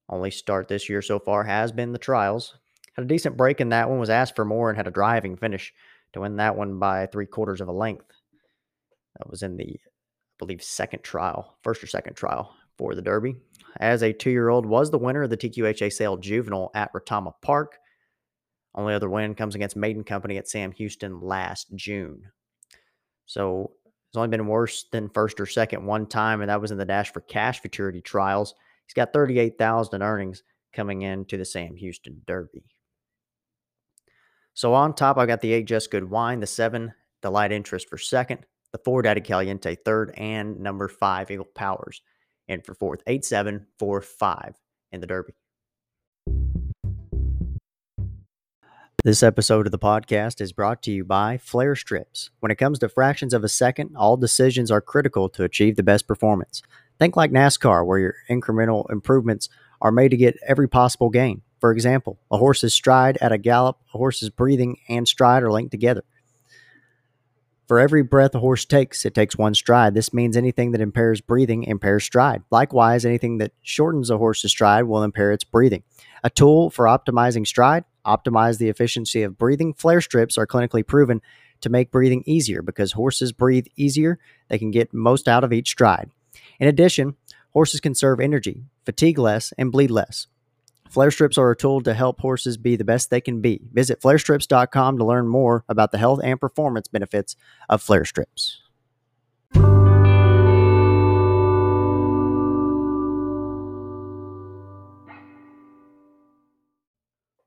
Only 0.09 0.31
start 0.31 0.69
this 0.69 0.89
year 0.89 1.01
so 1.01 1.19
far 1.19 1.45
has 1.45 1.73
been 1.73 1.93
the 1.93 1.99
trials. 1.99 2.59
Had 2.95 3.05
a 3.05 3.09
decent 3.09 3.37
break 3.37 3.61
in 3.61 3.71
that 3.71 3.89
one, 3.89 3.99
was 3.99 4.11
asked 4.11 4.37
for 4.37 4.45
more, 4.45 4.69
and 4.69 4.77
had 4.77 4.87
a 4.87 4.91
driving 4.91 5.37
finish 5.37 5.73
to 6.13 6.21
win 6.21 6.37
that 6.37 6.57
one 6.57 6.79
by 6.79 7.07
three 7.07 7.25
quarters 7.25 7.63
of 7.63 7.69
a 7.69 7.73
length. 7.73 8.05
That 9.19 9.31
was 9.31 9.43
in 9.43 9.57
the, 9.57 9.65
I 9.65 9.89
believe, 10.39 10.63
second 10.63 11.03
trial, 11.03 11.57
first 11.63 11.83
or 11.83 11.87
second 11.87 12.15
trial 12.15 12.55
for 12.83 12.97
the 12.97 13.03
Derby. 13.03 13.37
As 13.79 14.03
a 14.03 14.13
two 14.13 14.31
year 14.31 14.49
old, 14.49 14.67
was 14.67 14.91
the 14.91 14.99
winner 14.99 15.23
of 15.23 15.31
the 15.31 15.37
TQHA 15.37 15.93
sale 15.93 16.17
juvenile 16.17 16.73
at 16.75 16.93
Retama 16.93 17.33
Park. 17.41 17.79
Only 18.75 18.93
other 18.93 19.09
win 19.09 19.37
comes 19.37 19.55
against 19.55 19.77
Maiden 19.77 20.03
Company 20.03 20.37
at 20.37 20.49
Sam 20.49 20.73
Houston 20.73 21.21
last 21.21 21.69
June. 21.77 22.25
So 23.27 23.71
it's 24.09 24.17
only 24.17 24.29
been 24.29 24.49
worse 24.49 24.87
than 24.91 25.11
first 25.11 25.39
or 25.39 25.47
second 25.47 25.87
one 25.87 26.07
time, 26.07 26.41
and 26.41 26.51
that 26.51 26.61
was 26.61 26.73
in 26.73 26.79
the 26.79 26.85
Dash 26.85 27.13
for 27.13 27.21
Cash 27.21 27.61
Futurity 27.61 28.01
trials. 28.01 28.55
He's 28.85 28.95
got 28.95 29.13
38,000 29.13 29.95
in 29.95 30.03
earnings 30.03 30.43
coming 30.73 31.03
into 31.03 31.37
the 31.37 31.45
Sam 31.45 31.77
Houston 31.77 32.21
Derby. 32.27 32.65
So 34.55 34.75
on 34.75 34.95
top, 34.95 35.19
I've 35.19 35.29
got 35.29 35.41
the 35.41 35.53
eight 35.53 35.67
Jess 35.67 35.87
Good 35.87 36.11
Wine, 36.11 36.41
the 36.41 36.47
seven 36.49 36.93
Delight 37.23 37.53
Interest 37.53 37.89
for 37.89 37.97
second, 37.97 38.41
the 38.73 38.81
four 38.85 39.03
Daddy 39.03 39.21
Caliente 39.21 39.77
third, 39.85 40.13
and 40.17 40.59
number 40.59 40.89
five 40.89 41.31
Eagle 41.31 41.45
Powers 41.45 42.03
in 42.53 42.61
for 42.63 42.75
fourth. 42.75 43.03
Eight, 43.07 43.25
seven, 43.25 43.67
four, 43.79 44.01
five 44.01 44.55
in 44.93 45.01
the 45.01 45.07
Derby. 45.07 45.33
This 49.05 49.25
episode 49.25 49.67
of 49.67 49.73
the 49.73 49.81
podcast 49.81 50.41
is 50.41 50.53
brought 50.53 50.81
to 50.83 50.93
you 50.93 51.05
by 51.05 51.37
Flare 51.37 51.75
Strips. 51.75 52.31
When 52.39 52.53
it 52.53 52.57
comes 52.57 52.79
to 52.79 52.89
fractions 52.89 53.35
of 53.35 53.43
a 53.43 53.49
second, 53.49 53.97
all 53.97 54.17
decisions 54.17 54.71
are 54.71 54.81
critical 54.81 55.29
to 55.31 55.43
achieve 55.43 55.75
the 55.75 55.83
best 55.83 56.07
performance. 56.07 56.63
Think 57.01 57.17
like 57.17 57.33
NASCAR, 57.33 57.85
where 57.85 57.99
your 57.99 58.15
incremental 58.31 58.89
improvements 58.93 59.49
are 59.81 59.91
made 59.91 60.11
to 60.11 60.17
get 60.17 60.39
every 60.47 60.69
possible 60.69 61.11
gain. 61.11 61.43
For 61.59 61.73
example, 61.73 62.21
a 62.31 62.39
horse's 62.39 62.75
stride 62.75 63.19
at 63.21 63.33
a 63.33 63.39
gallop, 63.39 63.79
a 63.93 63.99
horse's 63.99 64.31
breathing 64.31 64.77
and 64.89 65.09
stride 65.09 65.43
are 65.43 65.51
linked 65.51 65.73
together. 65.73 66.05
For 67.73 67.81
every 67.81 68.03
breath 68.03 68.35
a 68.35 68.39
horse 68.39 68.67
takes, 68.67 69.07
it 69.07 69.15
takes 69.15 69.39
one 69.39 69.55
stride. 69.55 69.95
This 69.95 70.13
means 70.13 70.37
anything 70.37 70.73
that 70.73 70.83
impairs 70.83 71.23
breathing 71.23 71.65
impairs 71.65 72.05
stride. 72.05 72.43
Likewise, 72.51 73.07
anything 73.07 73.39
that 73.39 73.53
shortens 73.63 74.11
a 74.11 74.19
horse's 74.19 74.51
stride 74.51 74.85
will 74.85 75.03
impair 75.03 75.33
its 75.33 75.43
breathing. 75.43 75.83
A 76.23 76.29
tool 76.29 76.69
for 76.69 76.85
optimizing 76.85 77.47
stride 77.47 77.85
optimize 78.05 78.59
the 78.59 78.69
efficiency 78.69 79.23
of 79.23 79.39
breathing. 79.39 79.73
Flare 79.73 80.03
strips 80.03 80.37
are 80.37 80.47
clinically 80.47 80.87
proven 80.87 81.23
to 81.63 81.71
make 81.71 81.91
breathing 81.91 82.23
easier 82.27 82.61
because 82.61 82.93
horses 82.93 83.33
breathe 83.33 83.69
easier. 83.75 84.19
They 84.49 84.59
can 84.59 84.71
get 84.71 84.93
most 84.93 85.27
out 85.27 85.43
of 85.43 85.51
each 85.51 85.71
stride. 85.71 86.11
In 86.61 86.69
addition, 86.69 87.17
horses 87.55 87.81
conserve 87.81 88.21
energy, 88.21 88.65
fatigue 88.85 89.19
less, 89.19 89.55
and 89.57 89.73
bleed 89.73 89.91
less. 89.91 90.27
Flare 90.93 91.11
strips 91.11 91.39
are 91.39 91.51
a 91.51 91.57
tool 91.57 91.81
to 91.81 91.95
help 91.95 92.21
horses 92.21 92.59
be 92.59 92.77
the 92.77 92.85
best 92.85 93.09
they 93.09 93.23
can 93.23 93.41
be. 93.41 93.63
Visit 93.73 94.03
flarestrips.com 94.03 94.99
to 94.99 95.05
learn 95.07 95.27
more 95.27 95.65
about 95.67 95.91
the 95.91 95.97
health 95.97 96.21
and 96.23 96.39
performance 96.39 96.87
benefits 96.87 97.35
of 97.71 97.81
flare 97.81 98.05
strips. 98.05 98.61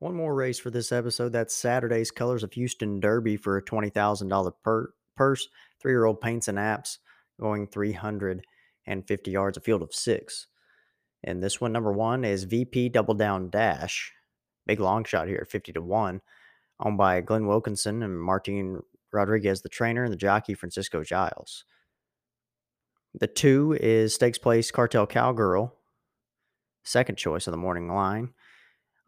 One 0.00 0.16
more 0.16 0.34
race 0.34 0.58
for 0.58 0.70
this 0.70 0.90
episode. 0.90 1.32
That's 1.32 1.54
Saturday's 1.54 2.10
Colors 2.10 2.42
of 2.42 2.52
Houston 2.54 2.98
Derby 2.98 3.36
for 3.36 3.56
a 3.56 3.62
$20,000 3.62 4.52
per- 4.64 4.92
purse. 5.16 5.46
Three 5.80 5.92
year 5.92 6.04
old 6.04 6.20
paints 6.20 6.48
and 6.48 6.58
apps 6.58 6.98
going 7.40 7.68
350 7.68 9.30
yards, 9.30 9.56
a 9.56 9.60
field 9.60 9.82
of 9.82 9.94
six. 9.94 10.48
And 11.24 11.42
this 11.42 11.60
one, 11.60 11.72
number 11.72 11.92
one, 11.92 12.24
is 12.24 12.44
VP 12.44 12.90
Double 12.90 13.14
Down 13.14 13.50
Dash. 13.50 14.12
Big 14.66 14.80
long 14.80 15.04
shot 15.04 15.28
here 15.28 15.46
50 15.48 15.72
to 15.72 15.82
1, 15.82 16.20
owned 16.80 16.98
by 16.98 17.20
Glenn 17.20 17.46
Wilkinson 17.46 18.02
and 18.02 18.20
Martin 18.20 18.82
Rodriguez, 19.12 19.62
the 19.62 19.68
trainer, 19.68 20.04
and 20.04 20.12
the 20.12 20.16
jockey 20.16 20.54
Francisco 20.54 21.02
Giles. 21.02 21.64
The 23.14 23.28
two 23.28 23.76
is 23.80 24.14
Stakes 24.14 24.38
Place 24.38 24.70
Cartel 24.70 25.06
Cowgirl, 25.06 25.72
second 26.84 27.16
choice 27.16 27.46
of 27.46 27.52
the 27.52 27.56
morning 27.58 27.88
line 27.88 28.30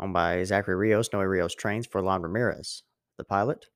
owned 0.01 0.13
by 0.13 0.45
Zachary 0.45 0.77
Rios, 0.77 1.11
Noe 1.13 1.21
Rios 1.21 1.55
trains 1.55 1.87
for 1.87 2.01
Lon 2.01 2.23
Ramirez, 2.23 2.83
the 3.17 3.25
pilot. 3.25 3.67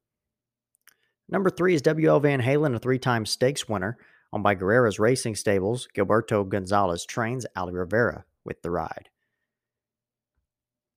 Number 1.28 1.50
three 1.50 1.74
is 1.74 1.82
WL 1.82 2.20
Van 2.22 2.42
Halen, 2.42 2.74
a 2.74 2.78
three 2.78 2.98
time 2.98 3.26
stakes 3.26 3.68
winner, 3.68 3.96
owned 4.32 4.42
by 4.42 4.54
Guerrera's 4.54 4.98
Racing 4.98 5.34
Stables. 5.36 5.88
Gilberto 5.94 6.48
Gonzalez 6.48 7.04
trains 7.04 7.46
Ali 7.54 7.72
Rivera 7.72 8.24
with 8.44 8.62
the 8.62 8.70
ride. 8.70 9.08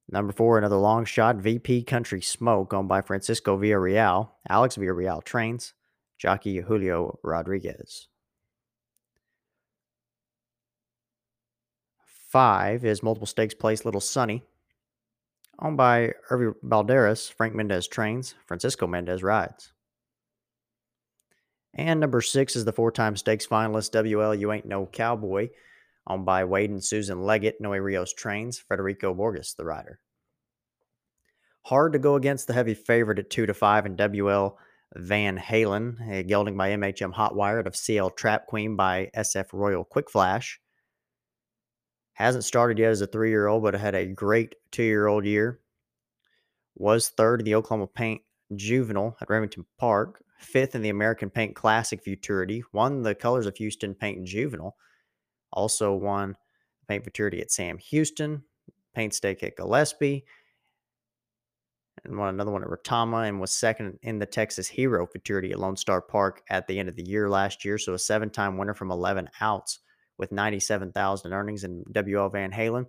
Number 0.10 0.32
four, 0.32 0.58
another 0.58 0.76
long 0.76 1.06
shot, 1.06 1.38
VP 1.38 1.84
Country 1.84 2.22
Smoke, 2.22 2.74
owned 2.74 2.88
by 2.88 3.02
Francisco 3.02 3.58
Villarreal. 3.58 4.30
Alex 4.48 4.78
Villarreal 4.78 5.24
trains, 5.24 5.74
jockey 6.18 6.62
Julio 6.62 7.20
Rodriguez. 7.24 8.08
Five 12.06 12.86
is 12.86 13.02
multiple 13.02 13.28
stakes 13.28 13.54
place 13.54 13.86
Little 13.86 14.02
Sunny, 14.02 14.44
Owned 15.60 15.78
by 15.78 16.14
Irvi 16.30 16.54
Balderas, 16.64 17.32
Frank 17.32 17.56
Mendez 17.56 17.88
trains, 17.88 18.36
Francisco 18.46 18.88
Mendez 18.88 19.24
rides. 19.24 19.72
And 21.76 22.00
number 22.00 22.22
six 22.22 22.56
is 22.56 22.64
the 22.66 22.72
four 22.72 22.92
time 22.92 23.18
stakes 23.18 23.46
finalist 23.46 23.92
WL 23.92 24.40
You 24.40 24.52
Ain't 24.52 24.66
No 24.66 24.86
Cowboy, 24.86 25.50
owned 26.08 26.26
by 26.26 26.46
Wade 26.46 26.70
and 26.70 26.84
Susan 26.84 27.22
Leggett, 27.22 27.60
Noe 27.60 27.72
Rios 27.72 28.14
trains, 28.14 28.58
Federico 28.60 29.14
Borges, 29.14 29.56
the 29.58 29.66
rider. 29.66 30.00
Hard 31.64 31.94
to 31.94 32.00
go 32.00 32.16
against 32.16 32.48
the 32.48 32.54
heavy 32.54 32.76
favorite 32.76 33.20
at 33.20 33.30
2 33.30 33.48
to 33.48 33.54
5 33.54 33.88
in 33.88 33.98
WL 33.98 34.56
Van 34.96 35.38
Halen, 35.38 36.10
a 36.10 36.24
gelding 36.24 36.56
by 36.56 36.70
MHM 36.70 37.14
Hotwire 37.14 37.60
out 37.60 37.68
of 37.68 37.76
CL 37.76 38.12
Trap 38.12 38.46
Queen 38.46 38.76
by 38.76 39.10
SF 39.16 39.48
Royal 39.52 39.84
Quick 39.84 40.10
Flash. 40.10 40.62
Hasn't 42.14 42.46
started 42.46 42.80
yet 42.80 42.92
as 42.92 43.02
a 43.02 43.08
three 43.08 43.30
year 43.30 43.48
old, 43.48 43.64
but 43.64 43.74
had 43.74 43.96
a 43.96 44.06
great 44.06 44.56
two 44.72 44.84
year 44.84 45.08
old 45.08 45.26
year. 45.26 45.60
Was 46.76 47.10
third 47.10 47.42
in 47.42 47.46
the 47.46 47.56
Oklahoma 47.56 47.88
Paint 47.88 48.22
Juvenile 48.56 49.18
at 49.20 49.30
Remington 49.30 49.66
Park, 49.78 50.24
fifth 50.38 50.76
in 50.76 50.82
the 50.82 50.90
American 50.90 51.30
Paint 51.30 51.56
Classic 51.56 52.02
Futurity, 52.02 52.64
won 52.74 53.02
the 53.02 53.16
Colors 53.16 53.46
of 53.46 53.58
Houston 53.58 53.96
Paint 53.96 54.26
Juvenile, 54.26 54.76
also 55.52 55.94
won 55.94 56.36
Paint 56.88 57.04
Futurity 57.04 57.42
at 57.42 57.52
Sam 57.52 57.78
Houston, 57.78 58.44
Paint 58.94 59.14
Stake 59.14 59.44
at 59.44 59.56
Gillespie, 59.56 60.26
and 62.04 62.18
won 62.18 62.30
another 62.30 62.52
one 62.52 62.64
at 62.64 62.70
Retama, 62.70 63.28
and 63.28 63.40
was 63.40 63.52
second 63.52 63.98
in 64.04 64.20
the 64.20 64.26
Texas 64.26 64.68
Hero 64.68 65.08
Futurity 65.08 65.52
at 65.52 65.60
Lone 65.60 65.78
Star 65.78 66.02
Park 66.02 66.44
at 66.50 66.68
the 66.68 66.78
end 66.80 66.90
of 66.90 66.96
the 66.96 67.06
year 67.06 67.30
last 67.30 67.66
year. 67.66 67.78
So 67.78 67.94
a 67.94 68.00
seven 68.00 68.30
time 68.30 68.58
winner 68.58 68.74
from 68.74 68.92
11 68.92 69.30
outs 69.42 69.80
with 70.18 70.32
97,000 70.32 71.34
earnings 71.34 71.64
in 71.64 71.84
WL 71.92 72.32
Van 72.32 72.52
Halen. 72.52 72.86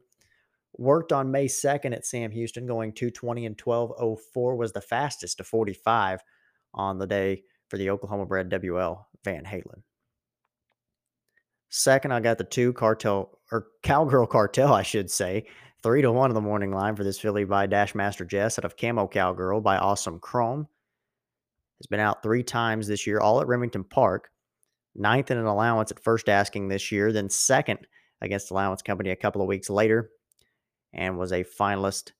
Worked 0.78 1.12
on 1.12 1.30
May 1.30 1.46
2nd 1.46 1.94
at 1.94 2.04
Sam 2.04 2.30
Houston, 2.30 2.66
going 2.66 2.92
220 2.92 3.46
and 3.46 3.58
1204 3.58 4.56
was 4.56 4.72
the 4.72 4.80
fastest 4.80 5.38
to 5.38 5.44
45 5.44 6.20
on 6.76 6.98
the 6.98 7.06
day 7.06 7.42
for 7.68 7.78
the 7.78 7.90
Oklahoma 7.90 8.26
bred 8.26 8.50
WL 8.50 9.04
Van 9.24 9.44
Halen. 9.44 9.82
Second, 11.68 12.12
I 12.12 12.20
got 12.20 12.38
the 12.38 12.44
two 12.44 12.72
cartel 12.72 13.38
or 13.50 13.66
cowgirl 13.82 14.26
cartel, 14.30 14.72
I 14.72 14.82
should 14.82 15.10
say. 15.10 15.46
Three 15.82 16.02
to 16.02 16.12
one 16.12 16.30
in 16.30 16.34
the 16.34 16.40
morning 16.40 16.72
line 16.72 16.96
for 16.96 17.04
this 17.04 17.18
filly 17.18 17.44
by 17.44 17.66
Dash 17.66 17.94
Master 17.94 18.24
Jess 18.24 18.58
out 18.58 18.64
of 18.64 18.76
Camo 18.76 19.08
Cowgirl 19.08 19.60
by 19.60 19.76
Awesome 19.76 20.18
Chrome. 20.18 20.68
Has 21.80 21.86
been 21.86 22.00
out 22.00 22.22
three 22.22 22.42
times 22.42 22.86
this 22.86 23.06
year, 23.06 23.20
all 23.20 23.40
at 23.40 23.46
Remington 23.46 23.84
Park 23.84 24.30
ninth 24.98 25.30
in 25.30 25.38
an 25.38 25.46
allowance 25.46 25.90
at 25.90 26.02
first 26.02 26.28
asking 26.28 26.68
this 26.68 26.90
year, 26.90 27.12
then 27.12 27.28
second 27.28 27.78
against 28.20 28.50
Allowance 28.50 28.82
Company 28.82 29.10
a 29.10 29.16
couple 29.16 29.42
of 29.42 29.48
weeks 29.48 29.70
later, 29.70 30.10
and 30.92 31.18
was 31.18 31.32
a 31.32 31.44
finalist 31.44 32.12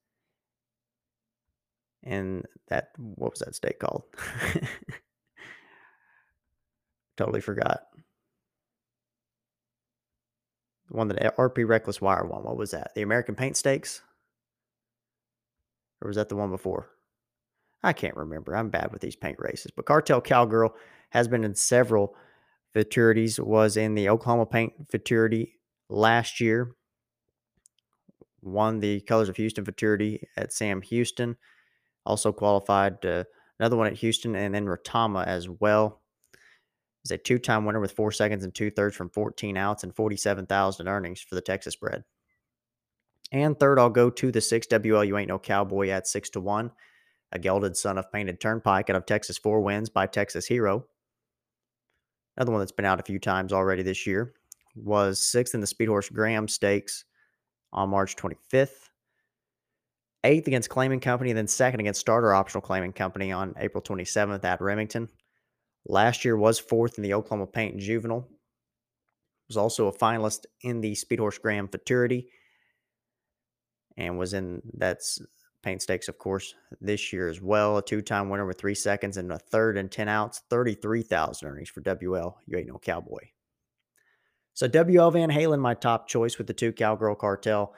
in 2.06 2.44
that 2.68 2.90
what 2.96 3.32
was 3.32 3.40
that 3.40 3.54
state 3.54 3.78
called? 3.78 4.04
totally 7.16 7.40
forgot. 7.40 7.80
The 10.88 10.96
one 10.96 11.08
that 11.08 11.24
uh, 11.24 11.30
RP 11.32 11.66
Reckless 11.66 12.00
Wire 12.00 12.24
won. 12.24 12.44
What 12.44 12.56
was 12.56 12.70
that? 12.70 12.92
The 12.94 13.02
American 13.02 13.34
Paint 13.34 13.56
Stakes? 13.56 14.02
Or 16.00 16.08
was 16.08 16.16
that 16.16 16.28
the 16.28 16.36
one 16.36 16.50
before? 16.50 16.90
I 17.82 17.92
can't 17.92 18.16
remember. 18.16 18.56
I'm 18.56 18.70
bad 18.70 18.92
with 18.92 19.00
these 19.00 19.16
paint 19.16 19.38
races. 19.38 19.70
But 19.74 19.86
Cartel 19.86 20.20
Cowgirl 20.20 20.74
has 21.10 21.28
been 21.28 21.44
in 21.44 21.54
several 21.54 22.14
futurities, 22.74 23.40
was 23.40 23.76
in 23.76 23.94
the 23.94 24.08
Oklahoma 24.08 24.46
Paint 24.46 24.72
Futurity 24.90 25.54
last 25.88 26.40
year. 26.40 26.72
Won 28.42 28.80
the 28.80 29.00
Colors 29.00 29.28
of 29.28 29.36
Houston 29.36 29.64
Futurity 29.64 30.28
at 30.36 30.52
Sam 30.52 30.82
Houston. 30.82 31.36
Also 32.06 32.32
qualified 32.32 33.02
to 33.02 33.26
another 33.58 33.76
one 33.76 33.86
at 33.86 33.94
Houston 33.94 34.34
and 34.36 34.54
then 34.54 34.66
Retama 34.66 35.26
as 35.26 35.48
well. 35.48 36.00
Is 37.04 37.10
a 37.10 37.18
two 37.18 37.38
time 37.38 37.64
winner 37.64 37.80
with 37.80 37.92
four 37.92 38.10
seconds 38.10 38.44
and 38.44 38.54
two 38.54 38.70
thirds 38.70 38.96
from 38.96 39.10
14 39.10 39.56
outs 39.56 39.84
and 39.84 39.94
47,000 39.94 40.88
earnings 40.88 41.20
for 41.20 41.34
the 41.36 41.40
Texas 41.40 41.76
bred. 41.76 42.04
And 43.32 43.58
third, 43.58 43.78
I'll 43.78 43.90
go 43.90 44.10
to 44.10 44.32
the 44.32 44.40
six 44.40 44.66
WL 44.68 45.06
You 45.06 45.18
Ain't 45.18 45.28
No 45.28 45.38
Cowboy 45.38 45.88
at 45.90 46.06
six 46.06 46.30
to 46.30 46.40
one. 46.40 46.70
A 47.32 47.38
gelded 47.38 47.76
son 47.76 47.98
of 47.98 48.10
Painted 48.12 48.40
Turnpike 48.40 48.88
out 48.88 48.96
of 48.96 49.06
Texas 49.06 49.36
Four 49.36 49.60
wins 49.60 49.88
by 49.88 50.06
Texas 50.06 50.46
Hero. 50.46 50.86
Another 52.36 52.52
one 52.52 52.60
that's 52.60 52.72
been 52.72 52.84
out 52.84 53.00
a 53.00 53.04
few 53.04 53.18
times 53.18 53.52
already 53.52 53.82
this 53.82 54.06
year 54.06 54.34
was 54.76 55.20
sixth 55.20 55.54
in 55.54 55.60
the 55.60 55.66
Speedhorse 55.66 56.12
Graham 56.12 56.46
Stakes 56.46 57.04
on 57.72 57.88
March 57.88 58.14
25th. 58.14 58.85
Eighth 60.26 60.48
against 60.48 60.68
Claiming 60.68 60.98
Company, 60.98 61.32
then 61.32 61.46
second 61.46 61.78
against 61.78 62.00
Starter 62.00 62.34
Optional 62.34 62.60
Claiming 62.60 62.92
Company 62.92 63.30
on 63.30 63.54
April 63.58 63.80
27th 63.80 64.44
at 64.44 64.60
Remington. 64.60 65.08
Last 65.86 66.24
year 66.24 66.36
was 66.36 66.58
fourth 66.58 66.98
in 66.98 67.04
the 67.04 67.14
Oklahoma 67.14 67.46
Paint 67.46 67.78
Juvenile. 67.78 68.28
Was 69.46 69.56
also 69.56 69.86
a 69.86 69.92
finalist 69.92 70.46
in 70.62 70.80
the 70.80 70.94
Speedhorse 70.94 71.40
Graham 71.40 71.68
Futurity 71.68 72.26
and 73.96 74.18
was 74.18 74.34
in 74.34 74.62
that's 74.74 75.20
paint 75.62 75.80
stakes, 75.80 76.08
of 76.08 76.18
course, 76.18 76.54
this 76.80 77.12
year 77.12 77.28
as 77.28 77.40
well. 77.40 77.78
A 77.78 77.82
two 77.82 78.02
time 78.02 78.28
winner 78.28 78.46
with 78.46 78.58
three 78.58 78.74
seconds 78.74 79.18
and 79.18 79.30
a 79.30 79.38
third 79.38 79.76
and 79.76 79.92
10 79.92 80.08
outs, 80.08 80.42
33,000 80.50 81.48
earnings 81.48 81.68
for 81.68 81.82
WL. 81.82 82.34
You 82.46 82.58
ain't 82.58 82.66
no 82.66 82.78
cowboy. 82.78 83.28
So 84.54 84.68
WL 84.68 85.12
Van 85.12 85.30
Halen, 85.30 85.60
my 85.60 85.74
top 85.74 86.08
choice 86.08 86.36
with 86.36 86.48
the 86.48 86.52
two 86.52 86.72
Cowgirl 86.72 87.14
Cartel 87.14 87.72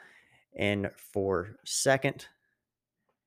in 0.55 0.89
for 1.13 1.57
second. 1.67 2.27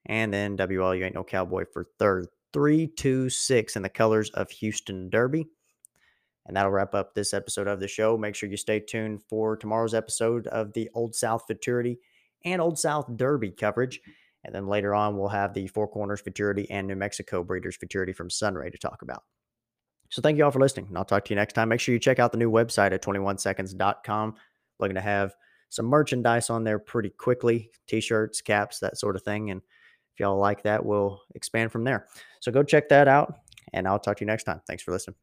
And 0.05 0.33
then 0.33 0.57
WL, 0.57 0.97
you 0.97 1.05
ain't 1.05 1.15
no 1.15 1.23
cowboy 1.23 1.65
for 1.71 1.85
third. 1.99 2.27
Three, 2.53 2.87
two, 2.87 3.29
six 3.29 3.75
in 3.75 3.81
the 3.81 3.89
colors 3.89 4.29
of 4.31 4.49
Houston 4.51 5.09
Derby. 5.09 5.47
And 6.45 6.57
that'll 6.57 6.71
wrap 6.71 6.95
up 6.95 7.13
this 7.13 7.33
episode 7.33 7.67
of 7.67 7.79
the 7.79 7.87
show. 7.87 8.17
Make 8.17 8.35
sure 8.35 8.49
you 8.49 8.57
stay 8.57 8.79
tuned 8.79 9.21
for 9.29 9.55
tomorrow's 9.55 9.93
episode 9.93 10.47
of 10.47 10.73
the 10.73 10.89
Old 10.93 11.15
South 11.15 11.43
Futurity 11.45 11.99
and 12.43 12.61
Old 12.61 12.79
South 12.79 13.05
Derby 13.15 13.51
coverage. 13.51 14.01
And 14.43 14.53
then 14.55 14.67
later 14.67 14.95
on, 14.95 15.17
we'll 15.17 15.29
have 15.29 15.53
the 15.53 15.67
Four 15.67 15.87
Corners 15.87 16.21
Futurity 16.21 16.69
and 16.71 16.87
New 16.87 16.95
Mexico 16.95 17.43
Breeders 17.43 17.75
Futurity 17.75 18.11
from 18.11 18.29
Sunray 18.29 18.71
to 18.71 18.77
talk 18.77 19.03
about. 19.03 19.23
So 20.09 20.21
thank 20.21 20.37
you 20.37 20.43
all 20.43 20.51
for 20.51 20.59
listening, 20.59 20.87
and 20.87 20.97
I'll 20.97 21.05
talk 21.05 21.23
to 21.25 21.29
you 21.29 21.37
next 21.37 21.53
time. 21.53 21.69
Make 21.69 21.79
sure 21.79 21.93
you 21.93 21.99
check 21.99 22.19
out 22.19 22.33
the 22.33 22.37
new 22.37 22.51
website 22.51 22.91
at 22.91 23.01
21seconds.com. 23.01 24.35
Looking 24.79 24.95
to 24.95 25.01
have 25.01 25.35
some 25.69 25.85
merchandise 25.85 26.49
on 26.49 26.65
there 26.65 26.79
pretty 26.79 27.11
quickly 27.11 27.71
t 27.87 28.01
shirts, 28.01 28.41
caps, 28.41 28.79
that 28.79 28.97
sort 28.97 29.15
of 29.15 29.21
thing. 29.21 29.51
And 29.51 29.61
y'all 30.21 30.39
like 30.39 30.63
that, 30.63 30.85
we'll 30.85 31.19
expand 31.35 31.71
from 31.71 31.83
there. 31.83 32.07
So 32.39 32.51
go 32.51 32.63
check 32.63 32.87
that 32.89 33.09
out, 33.09 33.39
and 33.73 33.87
I'll 33.87 33.99
talk 33.99 34.17
to 34.17 34.21
you 34.21 34.27
next 34.27 34.45
time. 34.45 34.61
Thanks 34.65 34.83
for 34.83 34.91
listening. 34.91 35.15